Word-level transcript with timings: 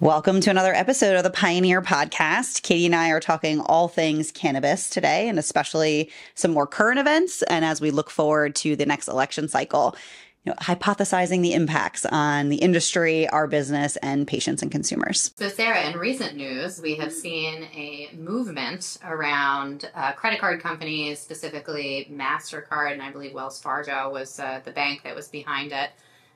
Welcome 0.00 0.40
to 0.40 0.50
another 0.50 0.72
episode 0.72 1.14
of 1.16 1.24
the 1.24 1.30
Pioneer 1.30 1.82
Podcast. 1.82 2.62
Katie 2.62 2.86
and 2.86 2.94
I 2.94 3.10
are 3.10 3.20
talking 3.20 3.60
all 3.60 3.86
things 3.86 4.32
cannabis 4.32 4.88
today, 4.88 5.28
and 5.28 5.38
especially 5.38 6.10
some 6.34 6.52
more 6.52 6.66
current 6.66 6.98
events. 6.98 7.42
And 7.42 7.66
as 7.66 7.82
we 7.82 7.90
look 7.90 8.08
forward 8.08 8.56
to 8.56 8.76
the 8.76 8.86
next 8.86 9.08
election 9.08 9.46
cycle, 9.46 9.94
you 10.42 10.52
know, 10.52 10.56
hypothesizing 10.56 11.42
the 11.42 11.52
impacts 11.52 12.06
on 12.06 12.48
the 12.48 12.56
industry, 12.56 13.28
our 13.28 13.46
business, 13.46 13.96
and 13.96 14.26
patients 14.26 14.62
and 14.62 14.72
consumers. 14.72 15.34
So, 15.36 15.50
Sarah, 15.50 15.90
in 15.90 15.98
recent 15.98 16.34
news, 16.34 16.80
we 16.80 16.94
have 16.94 17.12
seen 17.12 17.64
a 17.64 18.08
movement 18.16 18.96
around 19.04 19.90
uh, 19.94 20.12
credit 20.12 20.40
card 20.40 20.62
companies, 20.62 21.18
specifically 21.18 22.08
MasterCard, 22.10 22.92
and 22.92 23.02
I 23.02 23.10
believe 23.10 23.34
Wells 23.34 23.60
Fargo 23.60 24.10
was 24.10 24.40
uh, 24.40 24.62
the 24.64 24.72
bank 24.72 25.02
that 25.02 25.14
was 25.14 25.28
behind 25.28 25.72
it, 25.72 25.90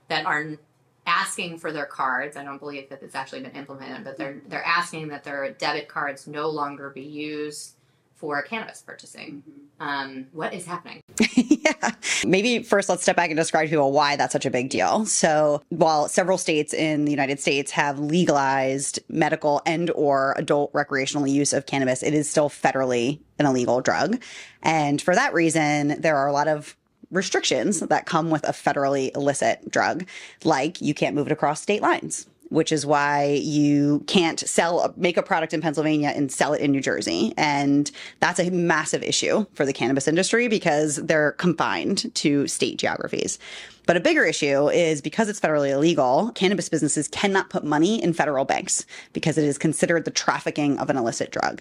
that 0.09 0.27
are 0.27 0.59
asking 1.07 1.59
for 1.59 1.73
their 1.73 1.86
cards. 1.86 2.36
I 2.36 2.45
don't 2.45 2.59
believe 2.59 2.89
that 2.91 3.02
it's 3.02 3.14
actually 3.14 3.41
been 3.41 3.53
implemented, 3.53 4.04
but 4.04 4.16
they're 4.16 4.41
they're 4.48 4.64
asking 4.64 5.09
that 5.09 5.25
their 5.25 5.50
debit 5.53 5.89
cards 5.89 6.27
no 6.27 6.49
longer 6.49 6.90
be 6.90 7.03
used 7.03 7.75
for 8.14 8.40
cannabis 8.43 8.80
purchasing. 8.80 9.43
Um, 9.80 10.29
what 10.32 10.54
is 10.54 10.64
happening? 10.64 11.00
yeah. 11.35 11.90
Maybe 12.25 12.63
first 12.63 12.89
let's 12.89 13.03
step 13.03 13.17
back 13.17 13.29
and 13.29 13.36
describe 13.36 13.67
to 13.67 13.71
people 13.71 13.93
why 13.93 14.17
that's 14.17 14.32
such 14.32 14.46
a 14.46 14.50
big 14.50 14.71
deal. 14.71 15.04
So 15.04 15.63
while 15.68 16.08
several 16.08 16.39
states 16.39 16.72
in 16.72 17.05
the 17.05 17.11
United 17.11 17.41
States 17.41 17.72
have 17.72 17.99
legalized 17.99 19.00
medical 19.08 19.61
and 19.66 19.91
or 19.91 20.35
adult 20.39 20.71
recreational 20.72 21.27
use 21.27 21.52
of 21.52 21.66
cannabis, 21.66 22.02
it 22.02 22.14
is 22.14 22.30
still 22.30 22.49
federally 22.49 23.18
an 23.39 23.46
illegal 23.46 23.80
drug. 23.80 24.22
And 24.63 25.02
for 25.02 25.14
that 25.14 25.35
reason, 25.35 26.00
there 26.00 26.16
are 26.16 26.29
a 26.29 26.32
lot 26.32 26.49
of 26.49 26.77
restrictions 27.14 27.81
that 27.81 28.07
come 28.07 28.31
with 28.31 28.46
a 28.49 28.53
federally 28.53 29.14
illicit 29.14 29.71
drug, 29.71 30.07
like 30.45 30.81
you 30.81 30.95
can't 30.95 31.14
move 31.14 31.27
it 31.27 31.32
across 31.32 31.61
state 31.61 31.82
lines 31.82 32.27
which 32.50 32.70
is 32.70 32.86
why 32.86 33.41
you 33.42 34.05
can't 34.06 34.39
sell 34.41 34.92
make 34.97 35.17
a 35.17 35.22
product 35.22 35.53
in 35.53 35.61
Pennsylvania 35.61 36.12
and 36.14 36.31
sell 36.31 36.53
it 36.53 36.61
in 36.61 36.70
New 36.70 36.81
Jersey 36.81 37.33
and 37.36 37.91
that's 38.20 38.38
a 38.38 38.50
massive 38.50 39.03
issue 39.03 39.47
for 39.55 39.66
the 39.66 39.72
cannabis 39.72 40.06
industry 40.06 40.47
because 40.47 40.97
they're 40.97 41.33
confined 41.33 42.14
to 42.14 42.47
state 42.47 42.78
geographies 42.78 43.38
but 43.86 43.97
a 43.97 44.00
bigger 44.00 44.25
issue 44.25 44.69
is 44.70 45.03
because 45.03 45.28
it's 45.28 45.41
federally 45.41 45.70
illegal, 45.70 46.33
cannabis 46.34 46.69
businesses 46.69 47.08
cannot 47.08 47.50
put 47.50 47.64
money 47.64 48.03
in 48.03 48.14
federal 48.14 48.44
banks 48.44 48.86
because 49.12 49.36
it 49.36 49.44
is 49.44 49.58
considered 49.58 50.05
the 50.05 50.10
trafficking 50.10 50.78
of 50.78 50.88
an 50.88 50.97
illicit 50.97 51.31
drug. 51.31 51.60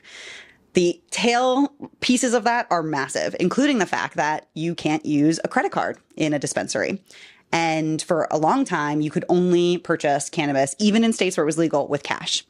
The 0.74 1.02
tail 1.12 1.72
pieces 2.02 2.34
of 2.34 2.44
that 2.46 2.68
are 2.70 2.84
massive, 2.84 3.36
including 3.40 3.78
the 3.78 3.86
fact 3.86 4.16
that 4.16 4.48
you 4.54 4.74
can't 4.74 5.06
use 5.06 5.40
a 5.44 5.48
credit 5.48 5.72
card 5.72 5.98
in 6.16 6.34
a 6.34 6.40
dispensary. 6.40 7.02
And 7.52 8.02
for 8.02 8.28
a 8.32 8.38
long 8.40 8.66
time, 8.66 9.00
you 9.00 9.12
could 9.12 9.26
only 9.30 9.78
purchase 9.78 10.30
cannabis, 10.30 10.76
even 10.80 11.04
in 11.04 11.14
states 11.14 11.38
where 11.38 11.44
it 11.44 11.46
was 11.46 11.60
legal, 11.60 11.88
with 11.88 12.02
cash. 12.02 12.44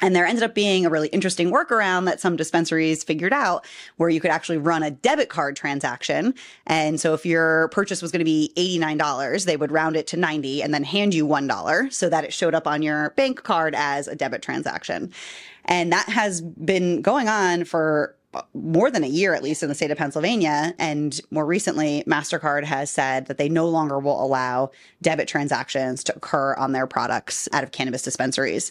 And 0.00 0.14
there 0.14 0.26
ended 0.26 0.42
up 0.42 0.54
being 0.54 0.86
a 0.86 0.90
really 0.90 1.08
interesting 1.08 1.50
workaround 1.50 2.06
that 2.06 2.20
some 2.20 2.36
dispensaries 2.36 3.04
figured 3.04 3.32
out 3.32 3.66
where 3.96 4.08
you 4.08 4.20
could 4.20 4.30
actually 4.30 4.58
run 4.58 4.82
a 4.82 4.90
debit 4.90 5.28
card 5.28 5.56
transaction. 5.56 6.34
And 6.66 7.00
so 7.00 7.14
if 7.14 7.26
your 7.26 7.68
purchase 7.68 8.02
was 8.02 8.10
going 8.10 8.20
to 8.20 8.24
be 8.24 8.52
$89, 8.56 9.44
they 9.44 9.56
would 9.56 9.72
round 9.72 9.96
it 9.96 10.06
to 10.08 10.16
90 10.16 10.62
and 10.62 10.72
then 10.72 10.84
hand 10.84 11.14
you 11.14 11.26
$1 11.26 11.92
so 11.92 12.08
that 12.08 12.24
it 12.24 12.32
showed 12.32 12.54
up 12.54 12.66
on 12.66 12.82
your 12.82 13.10
bank 13.10 13.42
card 13.42 13.74
as 13.74 14.08
a 14.08 14.16
debit 14.16 14.42
transaction. 14.42 15.12
And 15.64 15.92
that 15.92 16.08
has 16.08 16.40
been 16.40 17.02
going 17.02 17.28
on 17.28 17.64
for 17.64 18.16
uh, 18.32 18.42
more 18.54 18.92
than 18.92 19.02
a 19.02 19.08
year, 19.08 19.34
at 19.34 19.42
least 19.42 19.62
in 19.62 19.68
the 19.68 19.74
state 19.74 19.90
of 19.90 19.98
Pennsylvania. 19.98 20.72
And 20.78 21.20
more 21.32 21.44
recently, 21.44 22.04
MasterCard 22.06 22.62
has 22.62 22.88
said 22.88 23.26
that 23.26 23.38
they 23.38 23.48
no 23.48 23.68
longer 23.68 23.98
will 23.98 24.24
allow 24.24 24.70
debit 25.02 25.26
transactions 25.26 26.04
to 26.04 26.14
occur 26.14 26.54
on 26.54 26.70
their 26.70 26.86
products 26.86 27.48
out 27.52 27.64
of 27.64 27.72
cannabis 27.72 28.02
dispensaries, 28.02 28.70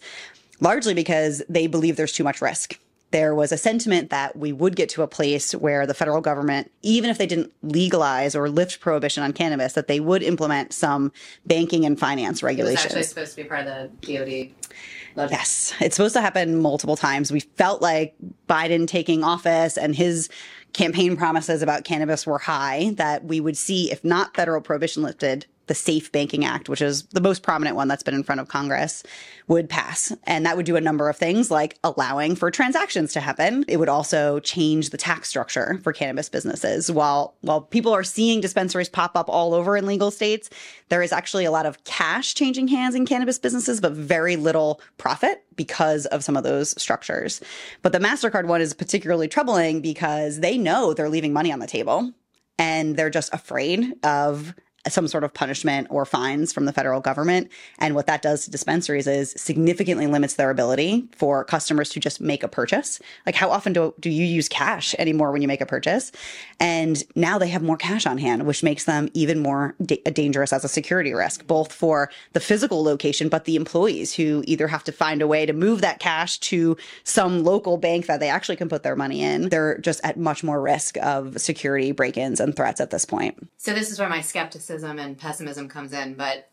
largely 0.59 0.93
because 0.93 1.41
they 1.49 1.67
believe 1.67 1.95
there's 1.95 2.13
too 2.13 2.23
much 2.23 2.41
risk 2.41 2.79
there 3.11 3.33
was 3.33 3.51
a 3.51 3.57
sentiment 3.57 4.09
that 4.11 4.35
we 4.35 4.53
would 4.53 4.75
get 4.75 4.89
to 4.89 5.01
a 5.01 5.07
place 5.07 5.53
where 5.53 5.87
the 5.87 5.93
federal 5.93 6.21
government, 6.21 6.71
even 6.81 7.09
if 7.09 7.17
they 7.17 7.25
didn't 7.25 7.51
legalize 7.63 8.35
or 8.35 8.49
lift 8.49 8.79
prohibition 8.79 9.23
on 9.23 9.33
cannabis, 9.33 9.73
that 9.73 9.87
they 9.87 9.99
would 9.99 10.21
implement 10.21 10.73
some 10.73 11.11
banking 11.45 11.85
and 11.85 11.99
finance 11.99 12.43
regulations. 12.43 12.85
It's 12.85 12.93
actually 12.93 13.03
supposed 13.03 13.35
to 13.35 13.43
be 13.43 13.49
part 13.49 13.67
of 13.67 14.01
the 14.01 14.17
DoD. 14.17 15.29
Yes, 15.31 15.73
it's 15.81 15.95
supposed 15.95 16.13
to 16.13 16.21
happen 16.21 16.61
multiple 16.61 16.95
times. 16.95 17.31
We 17.31 17.39
felt 17.39 17.81
like 17.81 18.15
Biden 18.47 18.87
taking 18.87 19.23
office 19.23 19.75
and 19.77 19.95
his 19.95 20.29
campaign 20.73 21.17
promises 21.17 21.61
about 21.61 21.83
cannabis 21.83 22.27
were 22.27 22.37
high, 22.37 22.91
that 22.95 23.25
we 23.25 23.39
would 23.39 23.57
see, 23.57 23.91
if 23.91 24.03
not 24.03 24.35
federal 24.35 24.61
prohibition 24.61 25.01
lifted, 25.01 25.47
the 25.69 25.75
Safe 25.75 26.11
Banking 26.11 26.43
Act, 26.43 26.67
which 26.67 26.81
is 26.81 27.03
the 27.03 27.21
most 27.21 27.43
prominent 27.43 27.75
one 27.75 27.87
that's 27.87 28.03
been 28.03 28.15
in 28.15 28.23
front 28.23 28.41
of 28.41 28.47
Congress, 28.47 29.03
would 29.47 29.69
pass. 29.69 30.11
And 30.23 30.45
that 30.45 30.57
would 30.57 30.65
do 30.65 30.75
a 30.75 30.81
number 30.81 31.07
of 31.09 31.15
things 31.15 31.51
like 31.51 31.77
allowing 31.83 32.35
for 32.35 32.49
transactions 32.49 33.13
to 33.13 33.19
happen. 33.19 33.63
It 33.67 33.77
would 33.77 33.87
also 33.87 34.39
change 34.39 34.89
the 34.89 34.97
tax 34.97 35.29
structure 35.29 35.79
for 35.83 35.93
cannabis 35.93 36.27
businesses. 36.27 36.91
While 36.91 37.35
while 37.41 37.61
people 37.61 37.93
are 37.93 38.03
seeing 38.03 38.41
dispensaries 38.41 38.89
pop 38.89 39.15
up 39.15 39.29
all 39.29 39.53
over 39.53 39.77
in 39.77 39.85
legal 39.85 40.09
states, 40.09 40.49
there 40.89 41.03
is 41.03 41.13
actually 41.13 41.45
a 41.45 41.51
lot 41.51 41.67
of 41.67 41.83
cash 41.83 42.33
changing 42.33 42.67
hands 42.67 42.95
in 42.95 43.05
cannabis 43.05 43.37
businesses, 43.37 43.79
but 43.79 43.93
very 43.93 44.35
little 44.35 44.81
profit 44.97 45.45
because 45.55 46.07
of 46.07 46.23
some 46.23 46.35
of 46.35 46.43
those 46.43 46.79
structures. 46.81 47.41
But 47.83 47.91
the 47.91 47.99
MasterCard 47.99 48.47
one 48.47 48.59
is 48.59 48.73
particularly 48.73 49.27
troubling 49.27 49.81
because 49.81 50.39
they 50.39 50.57
know 50.57 50.95
they're 50.95 51.09
leaving 51.09 51.31
money 51.31 51.51
on 51.51 51.59
the 51.59 51.67
table 51.67 52.11
and 52.57 52.97
they're 52.97 53.11
just 53.11 53.31
afraid 53.33 53.93
of 54.03 54.55
some 54.89 55.07
sort 55.07 55.23
of 55.23 55.33
punishment 55.33 55.87
or 55.89 56.05
fines 56.05 56.51
from 56.51 56.65
the 56.65 56.73
federal 56.73 57.01
government. 57.01 57.49
And 57.77 57.95
what 57.95 58.07
that 58.07 58.21
does 58.21 58.45
to 58.45 58.51
dispensaries 58.51 59.07
is 59.07 59.33
significantly 59.37 60.07
limits 60.07 60.35
their 60.35 60.49
ability 60.49 61.07
for 61.15 61.43
customers 61.43 61.89
to 61.89 61.99
just 61.99 62.21
make 62.21 62.43
a 62.43 62.47
purchase. 62.47 62.99
Like 63.25 63.35
how 63.35 63.49
often 63.51 63.73
do, 63.73 63.93
do 63.99 64.09
you 64.09 64.25
use 64.25 64.47
cash 64.49 64.95
anymore 64.97 65.31
when 65.31 65.41
you 65.41 65.47
make 65.47 65.61
a 65.61 65.65
purchase? 65.65 66.11
And 66.59 67.03
now 67.15 67.37
they 67.37 67.47
have 67.49 67.61
more 67.61 67.77
cash 67.77 68.05
on 68.05 68.17
hand, 68.17 68.45
which 68.45 68.63
makes 68.63 68.85
them 68.85 69.09
even 69.13 69.39
more 69.39 69.75
da- 69.83 70.01
dangerous 70.11 70.53
as 70.53 70.63
a 70.63 70.69
security 70.69 71.13
risk, 71.13 71.47
both 71.47 71.71
for 71.71 72.09
the 72.33 72.39
physical 72.39 72.83
location, 72.83 73.29
but 73.29 73.45
the 73.45 73.55
employees 73.55 74.13
who 74.13 74.43
either 74.47 74.67
have 74.67 74.83
to 74.83 74.91
find 74.91 75.21
a 75.21 75.27
way 75.27 75.45
to 75.45 75.53
move 75.53 75.81
that 75.81 75.99
cash 75.99 76.37
to 76.39 76.75
some 77.03 77.43
local 77.43 77.77
bank 77.77 78.07
that 78.07 78.19
they 78.19 78.29
actually 78.29 78.55
can 78.55 78.69
put 78.69 78.83
their 78.83 78.95
money 78.95 79.23
in. 79.23 79.49
They're 79.49 79.77
just 79.77 80.01
at 80.03 80.17
much 80.17 80.43
more 80.43 80.61
risk 80.61 80.97
of 80.97 81.39
security 81.39 81.91
break-ins 81.91 82.39
and 82.39 82.55
threats 82.55 82.81
at 82.81 82.89
this 82.89 83.05
point. 83.05 83.49
So 83.57 83.73
this 83.73 83.91
is 83.91 83.99
where 83.99 84.09
my 84.09 84.21
skepticism 84.21 84.78
and 84.83 85.17
pessimism 85.17 85.67
comes 85.67 85.93
in. 85.93 86.15
But 86.15 86.49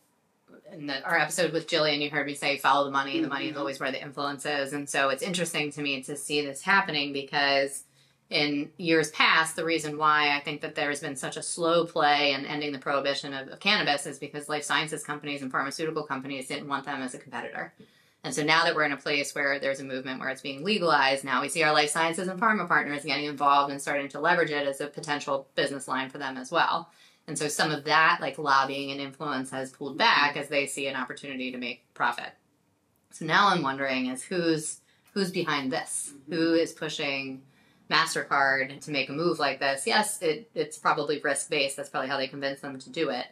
in 0.73 0.87
the, 0.87 1.03
our 1.05 1.19
episode 1.19 1.53
with 1.53 1.69
Jillian, 1.69 2.01
you 2.01 2.11
heard 2.11 2.27
me 2.27 2.35
say, 2.35 2.59
follow 2.59 2.85
the 2.85 2.91
money. 2.91 3.21
The 3.21 3.29
money 3.29 3.47
is 3.47 3.51
mm-hmm. 3.53 3.61
always 3.61 3.81
where 3.81 3.93
the 3.93 4.03
influence 4.03 4.45
is. 4.47 4.73
And 4.73 4.89
so 4.89 5.09
it's 5.11 5.23
interesting 5.23 5.71
to 5.73 5.83
me 5.83 6.03
to 6.03 6.17
see 6.17 6.45
this 6.45 6.63
happening 6.63 7.13
because 7.13 7.85
in 8.29 8.71
years 8.77 9.11
past, 9.13 9.55
the 9.55 9.65
reason 9.65 9.99
why 9.99 10.37
I 10.37 10.41
think 10.41 10.61
that 10.63 10.75
there's 10.75 11.01
been 11.01 11.15
such 11.15 11.37
a 11.37 11.43
slow 11.43 11.85
play 11.85 12.33
in 12.33 12.45
ending 12.45 12.73
the 12.73 12.79
prohibition 12.79 13.33
of, 13.33 13.49
of 13.49 13.61
cannabis 13.61 14.07
is 14.07 14.19
because 14.19 14.49
life 14.49 14.65
sciences 14.65 15.05
companies 15.05 15.43
and 15.43 15.53
pharmaceutical 15.53 16.03
companies 16.03 16.49
didn't 16.49 16.69
want 16.69 16.85
them 16.85 17.03
as 17.03 17.15
a 17.15 17.19
competitor. 17.19 17.73
And 18.25 18.35
so 18.35 18.43
now 18.43 18.65
that 18.65 18.75
we're 18.75 18.83
in 18.83 18.91
a 18.91 18.97
place 18.97 19.37
where 19.37 19.61
there's 19.61 19.79
a 19.79 19.85
movement 19.85 20.19
where 20.19 20.31
it's 20.31 20.41
being 20.41 20.65
legalized, 20.65 21.23
now 21.23 21.41
we 21.41 21.49
see 21.49 21.63
our 21.63 21.73
life 21.73 21.91
sciences 21.91 22.27
and 22.27 22.41
pharma 22.41 22.67
partners 22.67 23.05
getting 23.05 23.27
involved 23.27 23.71
and 23.71 23.81
starting 23.81 24.09
to 24.09 24.21
leverage 24.21 24.51
it 24.51 24.67
as 24.67 24.81
a 24.81 24.89
potential 24.89 25.47
business 25.55 25.87
line 25.87 26.11
for 26.11 26.19
them 26.19 26.37
as 26.37 26.51
well. 26.51 26.91
And 27.29 27.39
so 27.39 27.49
some 27.49 27.73
of 27.73 27.85
that, 27.85 28.19
like 28.21 28.39
lobbying 28.39 28.93
and 28.93 29.01
influence, 29.01 29.51
has 29.51 29.73
pulled 29.73 29.99
back 29.99 30.37
as 30.37 30.49
they 30.49 30.67
see 30.67 30.87
an 30.87 30.97
opportunity 30.97 31.51
to 31.51 31.59
make 31.59 31.83
profit. 31.95 32.33
So 33.11 33.25
now 33.25 33.49
I'm 33.49 33.63
wondering 33.63 34.07
is 34.07 34.23
who's 34.23 34.81
who's 35.13 35.31
behind 35.31 35.73
this? 35.73 36.13
Mm-hmm. 36.13 36.35
Who 36.35 36.55
is 36.55 36.73
pushing 36.73 37.43
Mastercard 37.91 38.81
to 38.81 38.91
make 38.91 39.09
a 39.09 39.13
move 39.13 39.39
like 39.39 39.59
this? 39.59 39.87
Yes, 39.87 40.21
it, 40.23 40.51
it's 40.55 40.79
probably 40.79 41.21
risk 41.21 41.51
based. 41.51 41.77
That's 41.77 41.89
probably 41.89 42.09
how 42.09 42.19
they 42.19 42.29
convince 42.29 42.61
them 42.61 42.79
to 42.79 42.91
do 42.91 43.11
it 43.11 43.27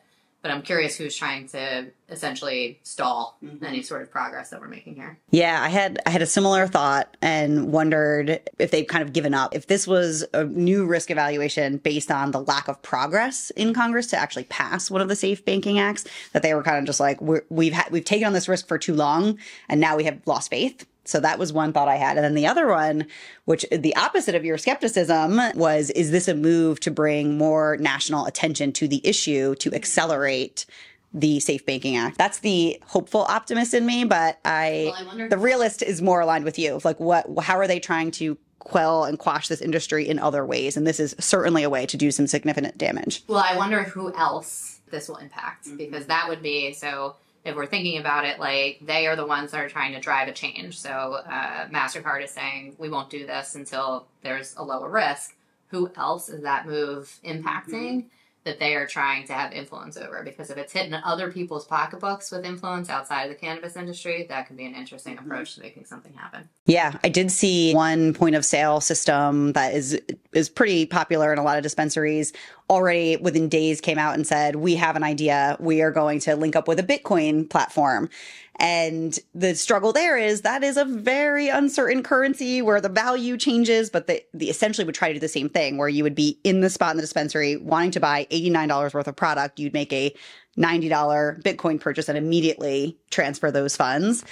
but 0.45 0.51
I'm 0.51 0.61
curious 0.61 0.95
who's 0.95 1.17
trying 1.17 1.49
to 1.49 1.87
essentially 2.11 2.79
stall 2.83 3.39
mm-hmm. 3.43 3.65
any 3.65 3.81
sort 3.81 4.03
of 4.03 4.11
progress 4.11 4.51
that 4.51 4.61
we're 4.61 4.69
making 4.69 4.95
here. 4.95 5.19
Yeah, 5.31 5.63
I 5.63 5.71
had 5.71 5.99
I 6.05 6.11
had 6.11 6.21
a 6.21 6.27
similar 6.27 6.67
thought 6.67 7.17
and 7.23 7.73
wondered 7.73 8.47
if 8.59 8.71
they've 8.71 8.87
kind 8.87 9.03
of 9.03 9.15
given 9.15 9.33
up. 9.33 9.55
If 9.55 9.69
this 9.69 9.87
was 9.87 10.23
a 10.35 10.45
new 10.45 10.85
risk 10.85 11.11
evaluation 11.11 11.79
based 11.79 12.11
on 12.11 12.33
the 12.33 12.43
lack 12.43 12.69
of 12.69 12.83
progress 12.83 13.49
in 13.53 13.73
Congress 13.73 14.09
to 14.09 14.19
actually 14.19 14.45
pass 14.45 14.91
one 14.91 15.01
of 15.01 15.09
the 15.09 15.17
safe 15.17 15.43
banking 15.47 15.79
acts, 15.79 16.05
that 16.35 16.43
they 16.43 16.53
were 16.53 16.63
kind 16.63 16.77
of 16.77 16.85
just 16.85 17.01
like 17.01 17.23
we 17.23 17.71
have 17.71 17.85
had 17.85 17.91
we've 17.91 18.05
taken 18.05 18.27
on 18.27 18.35
this 18.35 18.47
risk 18.47 18.69
for 18.69 18.77
too 18.77 18.93
long, 18.93 19.39
and 19.71 19.81
now 19.81 19.97
we 19.97 20.05
have 20.05 20.21
lost 20.27 20.51
faith 20.51 20.85
so 21.05 21.21
that 21.21 21.39
was 21.39 21.53
one 21.53 21.73
thought 21.73 21.89
I 21.89 21.97
had. 21.97 22.17
And 22.17 22.25
then 22.25 22.35
the 22.35 22.47
other 22.47 22.69
one, 22.69 23.07
which 23.45 23.65
the 23.71 23.95
opposite 23.97 24.35
of 24.35 24.45
your 24.45 24.59
skepticism 24.59 25.39
was, 25.55 25.91
is 25.91 26.11
this 26.11 26.29
a 26.29 26.35
move 26.35 26.81
to 26.81 26.91
bring 26.91 27.37
more 27.37 27.77
national 27.79 28.27
attention 28.27 28.73
to 28.75 28.89
the 28.89 29.01
issue 29.07 29.55
to 29.57 29.73
accelerate 29.75 30.67
the 31.13 31.41
Safe 31.41 31.65
Banking 31.67 31.97
Act? 31.97 32.19
That's 32.19 32.39
the 32.39 32.81
hopeful 32.87 33.23
optimist 33.23 33.75
in 33.75 33.87
me, 33.87 34.05
but 34.05 34.39
I, 34.45 34.93
well, 35.07 35.23
I 35.25 35.29
the 35.29 35.39
realist 35.39 35.83
is 35.83 36.03
more 36.03 36.21
aligned 36.21 36.45
with 36.45 36.59
you. 36.59 36.81
Like 36.85 36.99
what, 36.99 37.27
how 37.41 37.59
are 37.59 37.67
they 37.67 37.81
trying 37.81 38.11
to 38.13 38.37
quell 38.59 39.05
and 39.05 39.19
quash 39.19 39.49
this 39.49 39.61
industry 39.61 40.09
in 40.09 40.19
other 40.19 40.45
ways? 40.45 40.77
And 40.77 40.87
this 40.87 40.99
is 40.99 41.15
certainly 41.21 41.63
a 41.63 41.71
way 41.71 41.85
to 41.87 41.97
do 41.97 42.11
some 42.11 42.27
significant 42.27 42.79
damage. 42.79 43.23
Well, 43.29 43.45
I 43.47 43.57
wonder 43.57 43.83
who 43.83 44.13
else 44.15 44.81
this 44.91 45.09
will 45.09 45.17
impact 45.17 45.67
mm-hmm. 45.67 45.77
because 45.77 46.07
that 46.07 46.29
would 46.29 46.43
be 46.43 46.73
so 46.73 47.17
if 47.45 47.55
we're 47.55 47.67
thinking 47.67 47.99
about 47.99 48.25
it, 48.25 48.39
like 48.39 48.81
they 48.81 49.07
are 49.07 49.17
the 49.17 49.27
ones 49.27 49.51
that 49.51 49.61
are 49.61 49.69
trying 49.69 49.93
to 49.93 50.01
drive 50.01 50.29
a 50.29 50.33
change. 50.33 50.79
So 50.79 50.91
uh, 50.91 51.69
Mastercard 51.69 52.25
is 52.25 52.31
saying 52.31 52.77
we 52.79 52.89
won't 52.89 53.11
do 53.11 53.27
this 53.27 53.55
until 53.55 54.07
there's 54.23 54.55
a 54.57 54.65
lower 54.65 54.89
risk. 54.89 55.37
Who 55.69 55.91
else 55.97 56.29
is 56.29 56.43
that 56.43 56.67
move 56.67 57.19
impacting? 57.25 57.67
Mm-hmm 57.69 58.09
that 58.45 58.61
they 58.61 58.75
are 58.75 58.87
trying 58.87 59.27
to 59.27 59.33
have 59.33 59.53
influence 59.53 59.97
over. 59.97 60.23
Because 60.23 60.51
if 60.51 60.59
it's 60.59 60.73
hitting 60.73 60.95
other 60.95 61.33
people's 61.33 61.65
pocketbooks 61.65 62.31
with 62.31 62.45
influence 62.45 62.91
outside 62.91 63.25
of 63.25 63.31
the 63.31 63.35
cannabis 63.35 63.75
industry, 63.75 64.27
that 64.29 64.47
could 64.47 64.57
be 64.57 64.67
an 64.67 64.75
interesting 64.75 65.17
mm-hmm. 65.17 65.31
approach 65.31 65.55
to 65.55 65.63
making 65.63 65.87
something 65.87 66.13
happen. 66.13 66.49
Yeah, 66.67 66.99
I 67.03 67.09
did 67.09 67.31
see 67.31 67.75
one 67.75 68.15
point 68.15 68.37
of 68.37 68.45
sale 68.45 68.81
system 68.81 69.53
that 69.55 69.75
is 69.75 69.99
is 70.33 70.49
pretty 70.49 70.87
popular 70.87 71.33
in 71.33 71.39
a 71.39 71.43
lot 71.43 71.57
of 71.57 71.63
dispensaries 71.63 72.33
already 72.71 73.17
within 73.17 73.49
days 73.49 73.81
came 73.81 73.99
out 73.99 74.15
and 74.15 74.27
said, 74.27 74.57
We 74.57 74.77
have 74.77 74.97
an 74.97 75.03
idea. 75.03 75.57
We 75.61 75.83
are 75.83 75.91
going 75.91 76.21
to 76.21 76.37
link 76.37 76.57
up 76.57 76.69
with 76.69 76.79
a 76.79 76.83
Bitcoin 76.83 77.49
platform. 77.49 78.09
And 78.57 79.19
the 79.35 79.55
struggle 79.55 79.93
there 79.93 80.17
is 80.17 80.43
that 80.43 80.63
is 80.63 80.77
a 80.77 80.85
very 80.85 81.49
uncertain 81.49 82.05
currency 82.05 82.63
where 82.63 82.81
the 82.81 82.89
value 82.89 83.37
changes, 83.37 83.91
but 83.91 84.07
the, 84.07 84.23
they 84.33 84.47
essentially 84.47 84.85
would 84.85 84.95
try 84.95 85.09
to 85.09 85.15
do 85.15 85.21
the 85.21 85.29
same 85.29 85.49
thing 85.49 85.77
where 85.77 85.89
you 85.89 86.05
would 86.05 86.15
be 86.15 86.39
in 86.45 86.61
the 86.61 86.71
spot 86.71 86.93
in 86.93 86.97
the 86.97 87.03
dispensary 87.03 87.57
wanting 87.57 87.91
to 87.93 88.01
buy 88.01 88.27
$89 88.31 88.95
worth 88.95 89.09
of 89.09 89.17
product. 89.17 89.59
You'd 89.59 89.73
make 89.73 89.93
a 89.93 90.15
$90 90.57 91.43
Bitcoin 91.43 91.81
purchase 91.81 92.09
and 92.09 92.17
immediately 92.17 92.97
transfer 93.11 93.51
those 93.51 93.77
funds. 93.77 94.25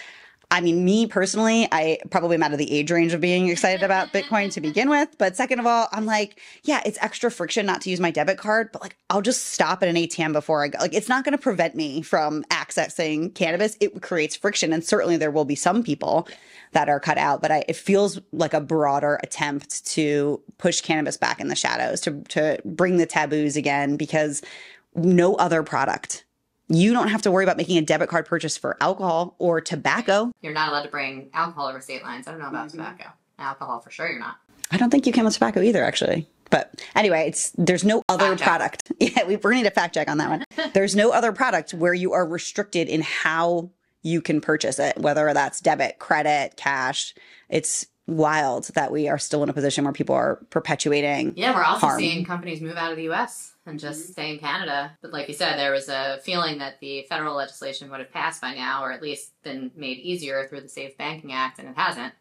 I 0.53 0.61
mean, 0.61 0.85
me 0.85 1.07
personally, 1.07 1.67
I 1.73 1.97
probably 2.11 2.35
am 2.35 2.43
out 2.43 2.53
of 2.53 2.59
the 2.59 2.71
age 2.71 2.91
range 2.91 3.15
of 3.15 3.23
being 3.23 3.49
excited 3.49 3.83
about 3.83 4.13
Bitcoin 4.13 4.53
to 4.53 4.61
begin 4.61 4.91
with. 4.91 5.09
But 5.17 5.35
second 5.35 5.61
of 5.61 5.67
all, 5.67 5.89
I'm 5.93 6.05
like, 6.05 6.41
yeah, 6.63 6.83
it's 6.85 6.99
extra 7.01 7.31
friction 7.31 7.65
not 7.65 7.81
to 7.81 7.91
use 7.91 8.01
my 8.01 8.11
debit 8.11 8.37
card, 8.37 8.69
but 8.71 8.83
like, 8.83 8.99
I'll 9.09 9.23
just 9.23 9.47
stop 9.47 9.83
at 9.83 9.89
an 9.89 9.97
ATM 9.97 10.35
before 10.35 10.63
I 10.63 10.69
go. 10.69 10.79
Like, 10.79 10.93
it's 10.93 11.09
not 11.09 11.25
going 11.25 11.33
to 11.33 11.43
prevent 11.43 11.75
me 11.75 12.03
from 12.03 12.45
accessing 12.51 13.35
cannabis. 13.35 13.79
It 13.81 14.03
creates 14.03 14.37
friction. 14.37 14.75
And 14.75 14.85
certainly 14.85 15.17
there 15.17 15.31
will 15.31 15.47
be 15.47 15.55
some 15.55 15.83
people 15.83 16.29
that 16.73 16.91
are 16.91 17.01
cut 17.01 17.17
out, 17.17 17.41
but 17.41 17.51
I, 17.51 17.65
it 17.67 17.77
feels 17.77 18.21
like 18.33 18.53
a 18.53 18.61
broader 18.61 19.19
attempt 19.23 19.87
to 19.87 20.39
push 20.59 20.83
cannabis 20.83 21.17
back 21.17 21.41
in 21.41 21.49
the 21.49 21.57
shadows, 21.57 22.03
to, 22.03 22.23
to 22.29 22.59
bring 22.67 22.99
the 22.99 23.07
taboos 23.07 23.57
again, 23.57 23.97
because 23.97 24.43
no 24.95 25.35
other 25.37 25.63
product 25.63 26.27
you 26.75 26.93
don't 26.93 27.09
have 27.09 27.23
to 27.23 27.31
worry 27.31 27.45
about 27.45 27.57
making 27.57 27.79
a 27.79 27.83
debit 27.83 28.09
card 28.09 28.27
purchase 28.27 28.57
for 28.57 28.77
alcohol 28.81 29.35
or 29.39 29.61
tobacco. 29.61 30.33
You're 30.41 30.53
not 30.53 30.71
allowed 30.71 30.83
to 30.83 30.89
bring 30.89 31.31
alcohol 31.35 31.69
over 31.69 31.81
state 31.81 32.03
lines. 32.03 32.27
I 32.27 32.31
don't 32.33 32.41
know 32.41 32.49
about 32.49 32.69
mm-hmm. 32.69 32.79
tobacco. 32.79 33.11
Alcohol 33.39 33.81
for 33.81 33.91
sure 33.91 34.09
you're 34.09 34.21
not. 34.21 34.37
I 34.71 34.79
don't 34.79 34.91
think 34.91 35.07
you 35.07 35.13
can 35.13 35.25
with 35.25 35.35
tobacco 35.35 35.61
either, 35.61 35.85
actually. 35.85 36.29
But 36.51 36.83
anyway, 36.95 37.29
it's 37.29 37.51
there's 37.57 37.85
no 37.85 38.03
other 38.09 38.37
fact 38.37 38.43
product. 38.43 38.83
Check. 39.01 39.13
Yeah, 39.17 39.25
we, 39.27 39.37
we're 39.37 39.51
gonna 39.51 39.63
need 39.63 39.67
a 39.67 39.71
fact 39.71 39.95
check 39.95 40.09
on 40.09 40.19
that 40.19 40.29
one. 40.29 40.45
there's 40.75 40.95
no 40.95 41.11
other 41.11 41.33
product 41.33 41.73
where 41.73 41.95
you 41.95 42.13
are 42.13 42.27
restricted 42.27 42.89
in 42.89 43.01
how 43.01 43.71
you 44.03 44.21
can 44.21 44.41
purchase 44.41 44.79
it, 44.79 44.99
whether 44.99 45.33
that's 45.33 45.61
debit, 45.61 45.99
credit, 45.99 46.57
cash. 46.57 47.15
It's 47.49 47.87
wild 48.07 48.65
that 48.75 48.91
we 48.91 49.09
are 49.09 49.19
still 49.19 49.43
in 49.43 49.49
a 49.49 49.53
position 49.53 49.85
where 49.85 49.93
people 49.93 50.15
are 50.15 50.37
perpetuating. 50.51 51.35
Yeah, 51.37 51.55
we're 51.55 51.63
also 51.63 51.87
harm. 51.87 52.01
seeing 52.01 52.25
companies 52.25 52.61
move 52.61 52.77
out 52.77 52.91
of 52.91 52.97
the 52.97 53.05
U.S. 53.05 53.55
and 53.65 53.79
just 53.79 54.03
mm-hmm. 54.03 54.13
stay 54.13 54.31
in 54.33 54.39
Canada. 54.39 54.97
But 55.01 55.13
like 55.13 55.29
you 55.29 55.35
said, 55.35 55.57
there 55.57 55.73
was 55.73 55.89
a 55.89 56.19
feeling 56.23 56.59
that 56.59 56.81
the 56.81 57.03
federal 57.09 57.37
legislation 57.37 57.91
would 57.91 58.01
have 58.01 58.13
passed 58.13 58.41
by 58.41 58.55
now, 58.55 58.83
or 58.83 58.93
at 58.93 59.03
least 59.03 59.33
been 59.43 59.71
made 59.77 59.99
easier 59.99 60.47
through 60.49 60.63
the 60.63 60.69
Safe 60.69 60.97
Banking 60.99 61.33
Act, 61.33 61.59
and 61.59 61.69
it 61.69 61.77
hasn't. 61.77 62.15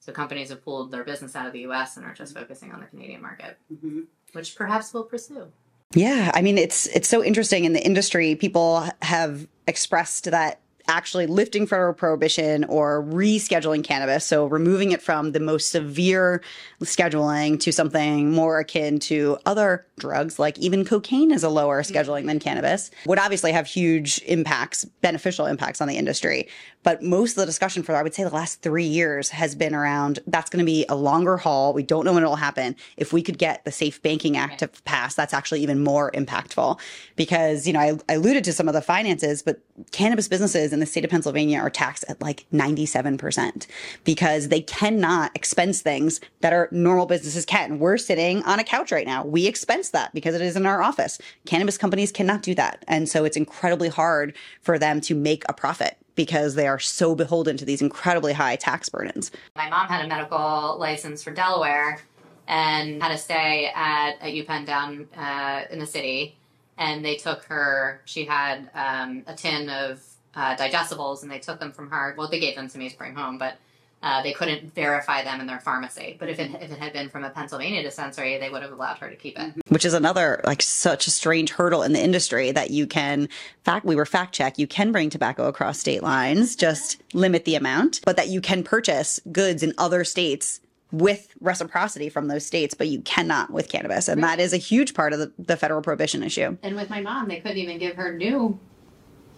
So 0.00 0.12
companies 0.12 0.50
have 0.50 0.64
pulled 0.64 0.90
their 0.90 1.04
business 1.04 1.36
out 1.36 1.46
of 1.46 1.52
the 1.52 1.60
U.S. 1.60 1.96
and 1.96 2.04
are 2.04 2.14
just 2.14 2.34
focusing 2.34 2.72
on 2.72 2.80
the 2.80 2.86
Canadian 2.86 3.22
market, 3.22 3.56
mm-hmm. 3.72 4.00
which 4.32 4.56
perhaps 4.56 4.92
we'll 4.92 5.04
pursue. 5.04 5.52
Yeah, 5.94 6.30
I 6.34 6.42
mean 6.42 6.58
it's 6.58 6.86
it's 6.86 7.08
so 7.08 7.22
interesting 7.22 7.64
in 7.64 7.72
the 7.72 7.84
industry. 7.84 8.34
People 8.34 8.88
have 9.02 9.46
expressed 9.66 10.24
that 10.30 10.61
actually 10.88 11.26
lifting 11.26 11.66
federal 11.66 11.94
prohibition 11.94 12.64
or 12.64 13.02
rescheduling 13.02 13.84
cannabis, 13.84 14.24
so 14.24 14.46
removing 14.46 14.92
it 14.92 15.02
from 15.02 15.32
the 15.32 15.40
most 15.40 15.70
severe 15.70 16.42
scheduling 16.82 17.58
to 17.60 17.72
something 17.72 18.30
more 18.30 18.60
akin 18.60 18.98
to 18.98 19.38
other 19.46 19.86
drugs, 20.02 20.38
like 20.38 20.58
even 20.58 20.84
cocaine 20.84 21.30
is 21.30 21.42
a 21.42 21.48
lower 21.48 21.82
mm-hmm. 21.82 21.96
scheduling 21.96 22.26
than 22.26 22.38
cannabis, 22.38 22.90
would 23.06 23.18
obviously 23.18 23.52
have 23.52 23.66
huge 23.66 24.20
impacts, 24.26 24.84
beneficial 24.84 25.46
impacts 25.46 25.80
on 25.80 25.88
the 25.88 25.96
industry. 25.96 26.48
But 26.82 27.02
most 27.02 27.32
of 27.32 27.36
the 27.36 27.46
discussion 27.46 27.82
for, 27.84 27.94
I 27.94 28.02
would 28.02 28.12
say, 28.12 28.24
the 28.24 28.30
last 28.30 28.60
three 28.60 28.84
years 28.84 29.30
has 29.30 29.54
been 29.54 29.74
around 29.74 30.18
that's 30.26 30.50
going 30.50 30.58
to 30.58 30.66
be 30.66 30.84
a 30.88 30.96
longer 30.96 31.36
haul. 31.36 31.72
We 31.72 31.84
don't 31.84 32.04
know 32.04 32.12
when 32.12 32.24
it 32.24 32.26
will 32.26 32.36
happen. 32.36 32.74
If 32.96 33.12
we 33.12 33.22
could 33.22 33.38
get 33.38 33.64
the 33.64 33.70
Safe 33.70 34.02
Banking 34.02 34.36
Act 34.36 34.58
to 34.58 34.68
pass, 34.84 35.14
that's 35.14 35.32
actually 35.32 35.60
even 35.62 35.82
more 35.82 36.10
impactful 36.10 36.80
because, 37.14 37.66
you 37.66 37.72
know, 37.72 37.80
I, 37.80 37.98
I 38.08 38.14
alluded 38.14 38.42
to 38.44 38.52
some 38.52 38.66
of 38.66 38.74
the 38.74 38.82
finances, 38.82 39.42
but 39.42 39.60
cannabis 39.92 40.26
businesses 40.26 40.72
in 40.72 40.80
the 40.80 40.86
state 40.86 41.04
of 41.04 41.10
Pennsylvania 41.10 41.60
are 41.60 41.70
taxed 41.70 42.04
at 42.08 42.20
like 42.20 42.46
97% 42.52 43.66
because 44.04 44.48
they 44.48 44.60
cannot 44.60 45.30
expense 45.34 45.80
things 45.80 46.20
that 46.40 46.52
are 46.52 46.68
normal 46.72 47.06
businesses 47.06 47.46
can. 47.46 47.78
We're 47.78 47.98
sitting 47.98 48.42
on 48.42 48.58
a 48.58 48.64
couch 48.64 48.90
right 48.90 49.06
now. 49.06 49.24
We 49.24 49.46
expense 49.46 49.90
that 49.92 50.12
because 50.12 50.34
it 50.34 50.42
is 50.42 50.56
in 50.56 50.66
our 50.66 50.82
office. 50.82 51.18
Cannabis 51.46 51.78
companies 51.78 52.12
cannot 52.12 52.42
do 52.42 52.54
that. 52.54 52.84
And 52.88 53.08
so 53.08 53.24
it's 53.24 53.36
incredibly 53.36 53.88
hard 53.88 54.34
for 54.60 54.78
them 54.78 55.00
to 55.02 55.14
make 55.14 55.44
a 55.48 55.52
profit 55.52 55.96
because 56.14 56.54
they 56.54 56.66
are 56.66 56.78
so 56.78 57.14
beholden 57.14 57.56
to 57.56 57.64
these 57.64 57.80
incredibly 57.80 58.32
high 58.32 58.56
tax 58.56 58.88
burdens. 58.88 59.30
My 59.56 59.68
mom 59.68 59.88
had 59.88 60.04
a 60.04 60.08
medical 60.08 60.76
license 60.78 61.22
for 61.22 61.30
Delaware 61.30 62.00
and 62.48 63.02
had 63.02 63.12
to 63.12 63.18
stay 63.18 63.70
at, 63.74 64.20
at 64.20 64.32
UPenn 64.32 64.66
down 64.66 65.08
uh, 65.16 65.62
in 65.70 65.78
the 65.78 65.86
city. 65.86 66.36
And 66.76 67.04
they 67.04 67.16
took 67.16 67.44
her, 67.44 68.00
she 68.04 68.24
had 68.24 68.70
um, 68.74 69.22
a 69.26 69.34
tin 69.34 69.68
of 69.68 70.02
uh, 70.34 70.56
digestibles 70.56 71.22
and 71.22 71.30
they 71.30 71.38
took 71.38 71.60
them 71.60 71.72
from 71.72 71.90
her. 71.90 72.14
Well, 72.16 72.28
they 72.28 72.40
gave 72.40 72.56
them 72.56 72.68
to 72.68 72.78
me 72.78 72.88
to 72.90 72.98
bring 72.98 73.14
home, 73.14 73.38
but 73.38 73.56
uh, 74.02 74.22
they 74.22 74.32
couldn't 74.32 74.74
verify 74.74 75.22
them 75.22 75.40
in 75.40 75.46
their 75.46 75.60
pharmacy. 75.60 76.16
But 76.18 76.28
if 76.28 76.38
it, 76.38 76.50
if 76.60 76.72
it 76.72 76.78
had 76.78 76.92
been 76.92 77.08
from 77.08 77.24
a 77.24 77.30
Pennsylvania 77.30 77.82
dispensary, 77.82 78.38
they 78.38 78.50
would 78.50 78.62
have 78.62 78.72
allowed 78.72 78.98
her 78.98 79.08
to 79.08 79.16
keep 79.16 79.38
it. 79.38 79.54
Which 79.68 79.84
is 79.84 79.94
another, 79.94 80.40
like, 80.44 80.62
such 80.62 81.06
a 81.06 81.10
strange 81.10 81.50
hurdle 81.50 81.82
in 81.82 81.92
the 81.92 82.02
industry 82.02 82.50
that 82.52 82.70
you 82.70 82.86
can, 82.86 83.28
fact, 83.64 83.86
we 83.86 83.96
were 83.96 84.06
fact 84.06 84.34
check, 84.34 84.58
you 84.58 84.66
can 84.66 84.92
bring 84.92 85.10
tobacco 85.10 85.46
across 85.46 85.78
state 85.78 86.02
lines, 86.02 86.56
just 86.56 87.00
limit 87.14 87.44
the 87.44 87.54
amount, 87.54 88.00
but 88.04 88.16
that 88.16 88.28
you 88.28 88.40
can 88.40 88.62
purchase 88.62 89.20
goods 89.30 89.62
in 89.62 89.72
other 89.78 90.04
states 90.04 90.60
with 90.90 91.32
reciprocity 91.40 92.10
from 92.10 92.28
those 92.28 92.44
states, 92.44 92.74
but 92.74 92.86
you 92.88 93.00
cannot 93.00 93.50
with 93.50 93.70
cannabis. 93.70 94.08
And 94.08 94.20
right. 94.20 94.36
that 94.36 94.42
is 94.42 94.52
a 94.52 94.58
huge 94.58 94.92
part 94.92 95.14
of 95.14 95.18
the, 95.20 95.32
the 95.38 95.56
federal 95.56 95.80
prohibition 95.80 96.22
issue. 96.22 96.58
And 96.62 96.76
with 96.76 96.90
my 96.90 97.00
mom, 97.00 97.28
they 97.28 97.40
couldn't 97.40 97.56
even 97.56 97.78
give 97.78 97.96
her 97.96 98.14
new 98.14 98.58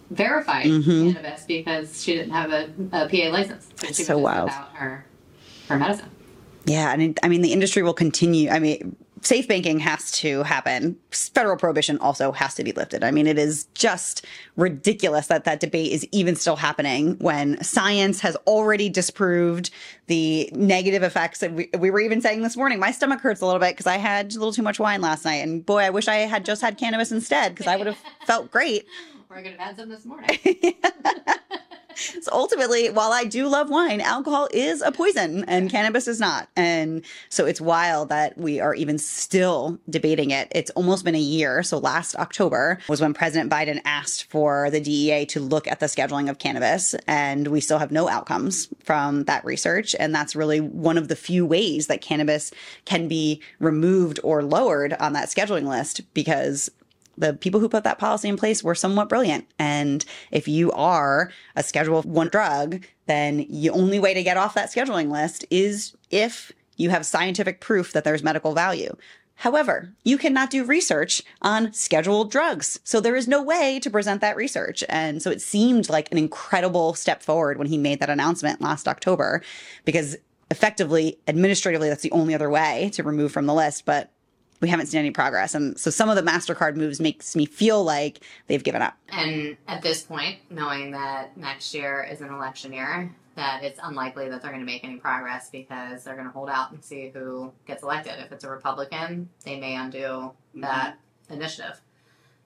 verified 0.09 0.65
mm-hmm. 0.65 1.11
cannabis 1.11 1.43
because 1.45 2.03
she 2.03 2.13
didn't 2.13 2.31
have 2.31 2.51
a, 2.51 2.69
a 2.91 3.09
PA 3.09 3.29
license. 3.31 3.65
So 3.75 3.85
That's 3.85 4.05
so 4.05 4.17
wild. 4.17 4.45
Without 4.45 4.73
her, 4.73 5.05
her 5.69 5.77
medicine. 5.77 6.09
Yeah, 6.65 6.93
and 6.93 7.19
I 7.21 7.27
mean 7.27 7.41
the 7.41 7.53
industry 7.53 7.83
will 7.83 7.93
continue. 7.93 8.49
I 8.49 8.59
mean, 8.59 8.95
safe 9.25 9.47
banking 9.47 9.79
has 9.79 10.11
to 10.11 10.43
happen. 10.43 10.97
Federal 11.11 11.57
prohibition 11.57 11.97
also 11.99 12.31
has 12.31 12.55
to 12.55 12.63
be 12.63 12.71
lifted. 12.71 13.03
I 13.03 13.11
mean, 13.11 13.27
it 13.27 13.37
is 13.37 13.65
just 13.73 14.25
ridiculous 14.55 15.27
that 15.27 15.45
that 15.45 15.59
debate 15.59 15.91
is 15.91 16.07
even 16.11 16.35
still 16.35 16.55
happening 16.55 17.17
when 17.19 17.61
science 17.63 18.19
has 18.21 18.35
already 18.47 18.89
disproved 18.89 19.71
the 20.07 20.49
negative 20.53 21.03
effects. 21.03 21.41
And 21.41 21.55
we, 21.55 21.69
we 21.77 21.89
were 21.89 21.99
even 21.99 22.21
saying 22.21 22.41
this 22.41 22.55
morning, 22.55 22.79
my 22.79 22.91
stomach 22.91 23.21
hurts 23.21 23.41
a 23.41 23.45
little 23.45 23.59
bit 23.59 23.71
because 23.71 23.87
I 23.87 23.97
had 23.97 24.31
a 24.31 24.35
little 24.35 24.53
too 24.53 24.63
much 24.63 24.79
wine 24.79 25.01
last 25.01 25.25
night. 25.25 25.35
And 25.35 25.65
boy, 25.65 25.79
I 25.79 25.89
wish 25.89 26.07
I 26.07 26.17
had 26.17 26.45
just 26.45 26.61
had 26.61 26.77
cannabis 26.77 27.11
instead 27.11 27.53
because 27.53 27.67
I 27.67 27.75
would 27.75 27.87
have 27.87 27.99
felt 28.25 28.51
great. 28.51 28.85
We're 29.35 29.41
going 29.41 29.57
to 29.57 29.61
have 29.61 29.75
some 29.75 29.89
this 29.89 30.05
morning. 30.05 30.39
so 32.21 32.31
ultimately, 32.31 32.89
while 32.89 33.11
I 33.11 33.25
do 33.25 33.49
love 33.49 33.69
wine, 33.69 33.99
alcohol 33.99 34.47
is 34.53 34.81
a 34.81 34.93
poison 34.93 35.43
and 35.49 35.69
cannabis 35.69 36.07
is 36.07 36.21
not. 36.21 36.47
And 36.55 37.03
so 37.27 37.45
it's 37.45 37.59
wild 37.59 38.07
that 38.07 38.37
we 38.37 38.61
are 38.61 38.73
even 38.73 38.97
still 38.97 39.77
debating 39.89 40.31
it. 40.31 40.47
It's 40.55 40.71
almost 40.71 41.03
been 41.03 41.15
a 41.15 41.19
year. 41.19 41.63
So 41.63 41.79
last 41.79 42.15
October 42.15 42.79
was 42.87 43.01
when 43.01 43.13
President 43.13 43.51
Biden 43.51 43.81
asked 43.83 44.23
for 44.31 44.69
the 44.69 44.79
DEA 44.79 45.25
to 45.25 45.41
look 45.41 45.67
at 45.67 45.81
the 45.81 45.87
scheduling 45.87 46.29
of 46.29 46.39
cannabis. 46.39 46.95
And 47.05 47.49
we 47.49 47.59
still 47.59 47.79
have 47.79 47.91
no 47.91 48.07
outcomes 48.07 48.69
from 48.85 49.25
that 49.25 49.43
research. 49.43 49.97
And 49.99 50.15
that's 50.15 50.33
really 50.33 50.61
one 50.61 50.97
of 50.97 51.09
the 51.09 51.15
few 51.17 51.45
ways 51.45 51.87
that 51.87 51.99
cannabis 51.99 52.53
can 52.85 53.09
be 53.09 53.41
removed 53.59 54.17
or 54.23 54.43
lowered 54.43 54.93
on 54.93 55.11
that 55.11 55.27
scheduling 55.27 55.67
list 55.67 55.99
because 56.13 56.71
the 57.17 57.33
people 57.33 57.59
who 57.59 57.69
put 57.69 57.83
that 57.83 57.99
policy 57.99 58.29
in 58.29 58.37
place 58.37 58.63
were 58.63 58.75
somewhat 58.75 59.09
brilliant. 59.09 59.47
And 59.59 60.03
if 60.31 60.47
you 60.47 60.71
are 60.73 61.31
a 61.55 61.63
schedule 61.63 62.01
one 62.03 62.29
drug, 62.29 62.85
then 63.07 63.45
the 63.49 63.69
only 63.69 63.99
way 63.99 64.13
to 64.13 64.23
get 64.23 64.37
off 64.37 64.55
that 64.55 64.71
scheduling 64.71 65.11
list 65.11 65.45
is 65.49 65.95
if 66.11 66.51
you 66.77 66.89
have 66.89 67.05
scientific 67.05 67.61
proof 67.61 67.93
that 67.93 68.03
there's 68.03 68.23
medical 68.23 68.53
value. 68.53 68.95
However, 69.35 69.93
you 70.03 70.17
cannot 70.17 70.49
do 70.49 70.63
research 70.63 71.21
on 71.41 71.73
scheduled 71.73 72.31
drugs. 72.31 72.79
So 72.83 73.01
there 73.01 73.17
is 73.17 73.27
no 73.27 73.43
way 73.43 73.79
to 73.81 73.89
present 73.89 74.21
that 74.21 74.37
research. 74.37 74.83
And 74.87 75.21
so 75.21 75.29
it 75.29 75.41
seemed 75.41 75.89
like 75.89 76.09
an 76.11 76.17
incredible 76.17 76.93
step 76.93 77.21
forward 77.21 77.57
when 77.57 77.67
he 77.67 77.77
made 77.77 77.99
that 77.99 78.09
announcement 78.09 78.61
last 78.61 78.87
October, 78.87 79.41
because 79.83 80.15
effectively, 80.51 81.19
administratively, 81.27 81.89
that's 81.89 82.01
the 82.01 82.11
only 82.11 82.33
other 82.33 82.49
way 82.49 82.89
to 82.93 83.03
remove 83.03 83.31
from 83.31 83.45
the 83.45 83.53
list. 83.53 83.85
But 83.85 84.11
we 84.65 84.69
haven't 84.69 84.87
seen 84.87 84.97
any 84.97 85.11
progress. 85.11 85.53
And 85.53 85.79
so 85.79 85.91
some 85.91 86.09
of 86.09 86.15
the 86.15 86.23
MasterCard 86.23 86.75
moves 86.75 86.99
makes 86.99 87.35
me 87.35 87.45
feel 87.45 87.83
like 87.83 88.21
they've 88.47 88.63
given 88.63 88.81
up. 88.81 88.97
And 89.09 89.57
at 89.67 89.83
this 89.83 90.01
point, 90.01 90.39
knowing 90.49 90.89
that 90.89 91.37
next 91.37 91.71
year 91.75 92.03
is 92.11 92.21
an 92.21 92.29
election 92.33 92.73
year, 92.73 93.13
that 93.35 93.63
it's 93.63 93.79
unlikely 93.83 94.27
that 94.29 94.41
they're 94.41 94.49
going 94.49 94.65
to 94.65 94.71
make 94.71 94.83
any 94.83 94.95
progress 94.95 95.51
because 95.51 96.03
they're 96.03 96.15
going 96.15 96.25
to 96.25 96.33
hold 96.33 96.49
out 96.49 96.71
and 96.71 96.83
see 96.83 97.11
who 97.13 97.53
gets 97.67 97.83
elected. 97.83 98.13
If 98.17 98.31
it's 98.31 98.43
a 98.43 98.49
Republican, 98.49 99.29
they 99.43 99.59
may 99.59 99.75
undo 99.75 99.99
mm-hmm. 99.99 100.61
that 100.61 100.97
initiative. 101.29 101.79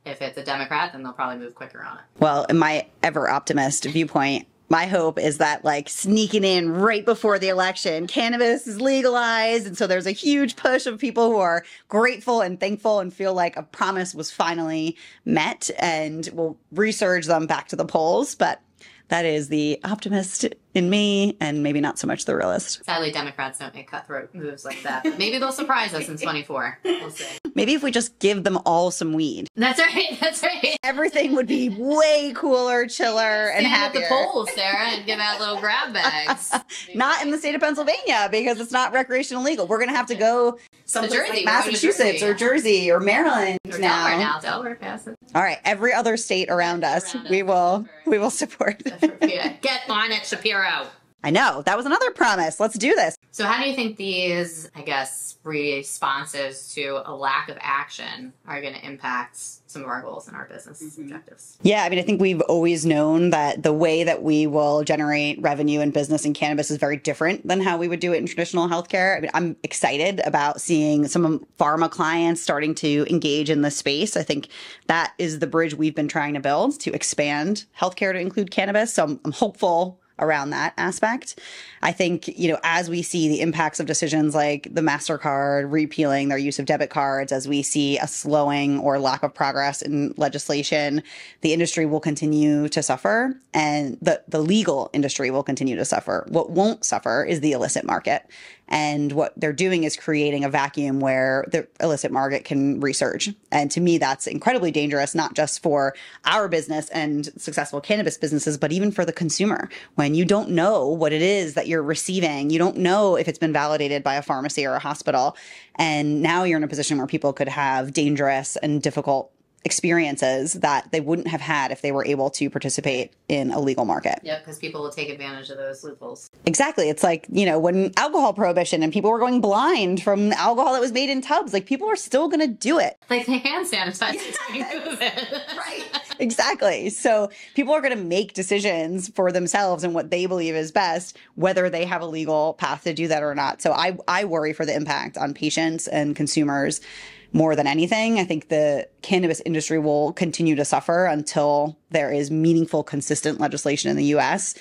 If 0.06 0.22
it's 0.22 0.38
a 0.38 0.44
Democrat, 0.44 0.92
then 0.92 1.04
they'll 1.04 1.14
probably 1.14 1.38
move 1.38 1.56
quicker 1.56 1.82
on 1.82 2.00
it. 2.00 2.04
Well, 2.20 2.44
in 2.50 2.60
my 2.60 2.88
ever 3.02 3.30
optimist 3.30 3.86
viewpoint, 3.86 4.46
my 4.70 4.86
hope 4.86 5.20
is 5.20 5.40
that 5.40 5.66
like 5.66 5.90
sneaking 5.90 6.44
in 6.44 6.72
right 6.72 7.04
before 7.04 7.40
the 7.40 7.50
election, 7.50 8.06
cannabis 8.06 8.68
is 8.68 8.80
legalized. 8.80 9.66
And 9.66 9.78
so 9.78 9.88
there's 9.88 10.06
a 10.06 10.12
huge 10.12 10.56
push 10.56 10.86
of 10.86 11.00
people 11.00 11.32
who 11.32 11.38
are 11.38 11.66
grateful 11.88 12.42
and 12.42 12.60
thankful 12.60 13.00
and 13.00 13.12
feel 13.12 13.34
like 13.34 13.58
a 13.58 13.64
promise 13.64 14.14
was 14.14 14.32
finally 14.32 14.96
met 15.26 15.72
and 15.80 16.30
will 16.34 16.58
resurge 16.74 17.26
them 17.26 17.48
back 17.48 17.68
to 17.70 17.76
the 17.76 17.86
polls. 17.86 18.36
But 18.36 18.62
that 19.10 19.26
is 19.26 19.50
the 19.50 19.80
optimist 19.84 20.46
in 20.76 20.90
me 20.90 21.36
and 21.42 21.64
maybe 21.64 21.82
not 21.82 21.98
so 22.00 22.06
much 22.08 22.26
the 22.26 22.36
realist. 22.36 22.84
Sadly, 22.86 23.12
Democrats 23.12 23.58
don't 23.60 23.74
make 23.74 23.90
cutthroat 23.90 24.34
moves 24.36 24.64
like 24.64 24.82
that. 24.84 25.04
But 25.04 25.18
maybe 25.18 25.38
they'll 25.40 25.52
surprise 25.52 25.94
us 25.94 26.08
in 26.10 26.18
24. 26.22 26.80
We'll 26.84 27.10
see. 27.10 27.26
Maybe 27.56 27.74
if 27.74 27.82
we 27.84 27.90
just 27.92 28.18
give 28.20 28.44
them 28.44 28.60
all 28.66 28.92
some 28.92 29.14
weed, 29.14 29.48
That's 29.56 29.80
right. 29.80 30.18
That's 30.22 30.44
right. 30.44 30.78
everything 30.84 31.34
would 31.36 31.48
be 31.48 31.70
way 31.70 32.32
cooler, 32.36 32.86
chiller, 32.88 33.50
and 33.50 33.62
Stand 33.62 33.66
at 33.66 33.70
happier. 33.72 34.02
the 34.02 34.08
polls, 34.10 34.50
Sarah, 34.54 34.90
and 34.90 35.06
give 35.06 35.20
out 35.20 35.40
little 35.40 35.60
grab 35.60 35.92
bags. 35.92 36.54
Not 36.96 37.22
in 37.24 37.32
the 37.32 37.38
state 37.40 37.56
of 37.56 37.62
Pennsylvania 37.62 38.30
because 38.32 38.60
it's 38.60 38.72
not 38.72 38.94
recreational 38.94 39.44
legal. 39.44 39.66
We're 39.68 39.78
going 39.80 39.90
to 39.90 39.96
have 39.96 40.06
to 40.08 40.16
go 40.16 40.60
someplace 40.86 41.14
Jersey, 41.14 41.30
like 41.30 41.46
we're 41.46 41.52
going 41.52 41.64
to 41.64 41.72
Massachusetts 41.72 42.20
Jersey. 42.20 42.26
or 42.26 42.34
Jersey 42.36 42.92
or 42.92 43.00
Maryland 43.00 43.58
Or 43.72 43.80
now. 43.80 44.06
Delaware 44.08 44.20
now. 44.20 44.40
Delaware 44.40 44.76
passed 44.76 45.08
it. 45.08 45.16
All 45.36 45.42
right, 45.44 45.60
every 45.64 45.94
other 45.94 46.18
state 46.18 46.50
around 46.50 46.84
us, 46.84 47.14
Around 47.14 47.26
us, 47.26 47.32
we 47.32 47.44
will 47.44 47.86
we 48.06 48.18
will 48.18 48.30
support. 48.32 48.82
Yeah. 49.22 49.54
Get 49.62 49.90
on 49.90 50.12
it, 50.12 50.26
Shapiro. 50.26 50.88
I 51.24 51.32
know 51.32 51.62
that 51.66 51.76
was 51.76 51.86
another 51.86 52.12
promise. 52.12 52.60
Let's 52.60 52.78
do 52.78 52.96
this. 52.96 53.18
So, 53.32 53.46
how 53.46 53.62
do 53.62 53.70
you 53.70 53.76
think 53.76 53.98
these, 53.98 54.70
I 54.74 54.82
guess, 54.82 55.38
responses 55.44 56.74
to 56.74 57.02
a 57.06 57.14
lack 57.14 57.50
of 57.50 57.58
action 57.60 58.34
are 58.48 58.62
going 58.62 58.74
to 58.74 58.86
impact 58.86 59.38
some 59.38 59.82
of 59.84 59.88
our 59.88 60.02
goals 60.02 60.28
and 60.28 60.36
our 60.36 60.46
business 60.46 60.82
Mm-hmm. 60.82 61.02
objectives? 61.04 61.58
Yeah, 61.62 61.84
I 61.84 61.90
mean, 61.90 62.00
I 62.00 62.04
think 62.04 62.22
we've 62.22 62.42
always 62.42 62.86
known 62.86 63.32
that 63.32 63.64
the 63.64 63.74
way 63.74 64.04
that 64.04 64.24
we 64.24 64.48
will 64.48 64.84
generate 64.84 65.42
revenue 65.42 65.82
and 65.82 65.94
business 65.94 66.26
in 66.26 66.34
cannabis 66.34 66.72
is 66.72 66.78
very 66.78 66.98
different 66.98 67.46
than 67.48 67.62
how 67.62 67.78
we 67.78 67.88
would 67.88 68.00
do 68.00 68.14
it 68.14 68.18
in 68.18 68.26
traditional 68.26 68.70
healthcare. 68.70 69.18
I 69.18 69.20
mean, 69.20 69.32
I'm 69.34 69.58
excited 69.64 70.22
about 70.26 70.62
seeing 70.62 71.08
some 71.08 71.46
pharma 71.60 71.92
clients 71.92 72.42
starting 72.42 72.74
to 72.76 73.06
engage 73.10 73.50
in 73.50 73.62
this 73.62 73.76
space. 73.76 74.16
I 74.16 74.24
think 74.24 74.48
that 74.88 75.14
is 75.18 75.40
the 75.40 75.48
bridge 75.48 75.76
we've 75.76 75.96
been 75.96 76.08
trying 76.08 76.34
to 76.36 76.40
build 76.40 76.80
to 76.82 76.94
expand 76.94 77.66
healthcare 77.78 78.14
to 78.14 78.20
include 78.20 78.52
cannabis. 78.52 78.94
So 78.94 79.04
I'm, 79.04 79.20
I'm 79.26 79.32
hopeful 79.34 80.00
around 80.20 80.52
that 80.52 80.74
aspect. 80.78 81.40
I 81.82 81.92
think, 81.92 82.28
you 82.28 82.52
know, 82.52 82.60
as 82.64 82.90
we 82.90 83.02
see 83.02 83.30
the 83.30 83.42
impacts 83.42 83.80
of 83.80 83.86
decisions 83.86 84.36
like 84.36 84.68
the 84.72 84.82
MasterCard 84.82 85.72
repealing 85.72 86.30
their 86.30 86.38
use 86.38 86.60
of 86.60 86.66
debit 86.66 86.90
cards, 86.90 87.32
as 87.32 87.48
we 87.48 87.62
see 87.62 87.98
a 87.98 88.08
slowing 88.08 88.80
or 88.80 89.00
lack 89.00 89.24
of 89.24 89.34
progress 89.34 89.82
in 89.82 90.14
legislation, 90.18 91.02
the 91.42 91.54
industry 91.54 91.86
will 91.86 92.00
continue 92.00 92.68
to 92.70 92.84
suffer 92.84 93.34
and 93.54 93.98
the, 94.02 94.22
the 94.28 94.42
legal 94.42 94.90
industry 94.94 95.32
will 95.32 95.44
continue 95.44 95.76
to 95.76 95.86
suffer. 95.86 96.26
What 96.30 96.52
won't 96.52 96.84
suffer 96.84 97.24
is 97.24 97.40
the 97.40 97.54
illicit 97.54 97.86
market. 97.86 98.26
And 98.70 99.12
what 99.12 99.34
they're 99.36 99.52
doing 99.52 99.84
is 99.84 99.98
creating 99.98 100.44
a 100.44 100.50
vacuum 100.50 101.00
where 101.00 101.46
the 101.52 101.68
illicit 101.82 102.12
market 102.12 102.46
can 102.46 102.80
resurge. 102.82 103.36
And 103.52 103.70
to 103.72 103.82
me, 103.82 103.98
that's 103.98 104.28
incredibly 104.28 104.72
dangerous, 104.72 105.16
not 105.16 105.34
just 105.34 105.62
for 105.62 105.96
our 106.26 106.48
business 106.48 106.90
and 106.90 107.26
successful 107.42 107.82
cannabis 107.82 108.18
businesses, 108.18 108.58
but 108.58 108.72
even 108.72 108.92
for 108.92 109.04
the 109.06 109.14
consumer. 109.14 109.70
When 109.96 110.14
you 110.14 110.24
don't 110.24 110.50
know 110.52 110.88
what 110.88 111.12
it 111.12 111.22
is 111.22 111.56
that 111.56 111.68
you're 111.68 111.84
receiving, 111.84 112.52
you 112.52 112.60
don't 112.60 112.78
know 112.78 113.16
if 113.16 113.28
it's 113.28 113.40
been 113.40 113.54
validated 113.54 114.04
by 114.04 114.16
a 114.16 114.22
pharmacy 114.22 114.66
or 114.66 114.76
a 114.76 114.80
hospital. 114.80 115.36
And 115.76 116.22
now 116.22 116.44
you're 116.44 116.58
in 116.58 116.64
a 116.64 116.68
position 116.68 116.98
where 116.98 117.08
people 117.08 117.34
could 117.34 117.50
have 117.50 117.94
dangerous 117.94 118.56
and 118.58 118.82
difficult 118.82 119.32
experiences 119.66 120.54
that 120.54 120.92
they 120.92 121.02
wouldn't 121.02 121.28
have 121.28 121.42
had 121.42 121.72
if 121.72 121.82
they 121.82 121.92
were 121.92 122.06
able 122.06 122.30
to 122.30 122.50
participate 122.50 123.14
in 123.28 123.52
a 123.52 123.60
legal 123.60 123.86
market. 123.86 124.20
Yeah, 124.24 124.40
because 124.40 124.58
people 124.58 124.82
will 124.82 124.92
take 124.92 125.10
advantage 125.10 125.50
of 125.50 125.58
those 125.58 125.84
loopholes. 125.84 126.30
Exactly. 126.46 126.90
It's 126.90 127.04
like, 127.04 127.26
you 127.30 127.46
know, 127.46 127.60
when 127.60 127.92
alcohol 127.98 128.34
prohibition 128.34 128.84
and 128.84 128.94
people 128.94 129.12
were 129.12 129.20
going 129.20 129.42
blind 129.42 130.02
from 130.02 130.32
alcohol 130.34 130.74
that 130.74 130.82
was 130.82 130.92
made 130.92 131.10
in 131.10 131.22
tubs, 131.22 131.54
like 131.54 131.66
people 131.66 131.90
are 131.90 131.96
still 131.96 132.28
going 132.30 132.40
to 132.40 132.48
do 132.48 132.80
it. 132.80 132.98
Like 133.10 133.26
the 133.26 133.38
hand 133.38 133.68
sanitizer 133.68 134.34
COVID. 134.36 135.42
Right. 135.60 135.84
Exactly. 136.20 136.90
So 136.90 137.30
people 137.54 137.74
are 137.74 137.82
going 137.82 137.96
to 137.96 138.04
make 138.04 138.34
decisions 138.34 139.10
for 139.10 139.32
themselves 139.32 139.84
and 139.84 139.94
what 139.94 140.10
they 140.10 140.26
believe 140.26 140.56
is 140.56 140.72
best, 140.72 141.18
whether 141.36 141.70
they 141.70 141.86
have 141.86 142.02
a 142.02 142.06
legal 142.06 142.54
path 142.54 142.84
to 142.84 142.94
do 142.94 143.08
that 143.08 143.24
or 143.24 143.36
not. 143.36 143.62
So 143.62 143.72
I, 143.72 143.98
I 144.08 144.26
worry 144.26 144.54
for 144.54 144.66
the 144.66 144.76
impact 144.76 145.18
on 145.18 145.34
patients 145.34 145.88
and 145.88 146.16
consumers 146.16 146.82
more 147.32 147.56
than 147.56 147.68
anything. 147.68 148.20
I 148.20 148.24
think 148.26 148.50
the 148.50 148.88
cannabis 149.02 149.42
industry 149.46 149.80
will 149.80 150.14
continue 150.14 150.56
to 150.56 150.66
suffer 150.66 151.06
until 151.06 151.78
there 151.92 152.12
is 152.12 152.32
meaningful, 152.32 152.84
consistent 152.84 153.40
legislation 153.40 153.92
in 153.92 153.98
the 153.98 154.06
US. 154.16 154.56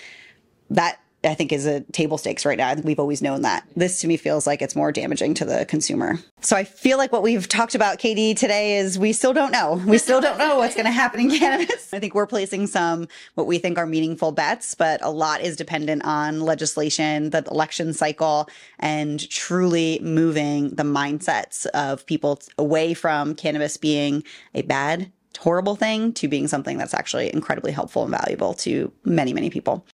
That 0.70 1.00
I 1.28 1.34
think 1.34 1.52
is 1.52 1.66
a 1.66 1.80
table 1.92 2.18
stakes 2.18 2.44
right 2.44 2.58
now. 2.58 2.74
We've 2.74 2.98
always 2.98 3.22
known 3.22 3.42
that. 3.42 3.66
This 3.76 4.00
to 4.00 4.08
me 4.08 4.16
feels 4.16 4.46
like 4.46 4.62
it's 4.62 4.74
more 4.74 4.90
damaging 4.90 5.34
to 5.34 5.44
the 5.44 5.64
consumer. 5.66 6.18
So 6.40 6.56
I 6.56 6.64
feel 6.64 6.98
like 6.98 7.12
what 7.12 7.22
we've 7.22 7.48
talked 7.48 7.74
about, 7.74 7.98
Katie, 7.98 8.34
today 8.34 8.78
is 8.78 8.98
we 8.98 9.12
still 9.12 9.32
don't 9.32 9.52
know. 9.52 9.82
We 9.86 9.98
still 9.98 10.20
don't 10.20 10.38
know 10.38 10.58
what's 10.58 10.74
going 10.74 10.86
to 10.86 10.92
happen 10.92 11.20
in 11.20 11.30
cannabis. 11.30 11.92
I 11.92 11.98
think 11.98 12.14
we're 12.14 12.26
placing 12.26 12.66
some 12.66 13.08
what 13.34 13.46
we 13.46 13.58
think 13.58 13.78
are 13.78 13.86
meaningful 13.86 14.32
bets, 14.32 14.74
but 14.74 15.00
a 15.02 15.10
lot 15.10 15.40
is 15.40 15.56
dependent 15.56 16.04
on 16.04 16.40
legislation, 16.40 17.30
the 17.30 17.44
election 17.50 17.92
cycle, 17.92 18.48
and 18.78 19.28
truly 19.30 19.98
moving 20.02 20.70
the 20.70 20.82
mindsets 20.82 21.66
of 21.66 22.06
people 22.06 22.40
away 22.56 22.94
from 22.94 23.34
cannabis 23.34 23.76
being 23.76 24.22
a 24.54 24.62
bad, 24.62 25.10
horrible 25.38 25.76
thing 25.76 26.12
to 26.14 26.28
being 26.28 26.48
something 26.48 26.78
that's 26.78 26.94
actually 26.94 27.32
incredibly 27.32 27.72
helpful 27.72 28.02
and 28.02 28.10
valuable 28.10 28.54
to 28.54 28.92
many, 29.04 29.32
many 29.32 29.50
people. 29.50 29.84